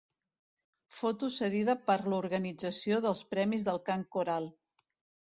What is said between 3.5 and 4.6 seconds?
del Cant Coral.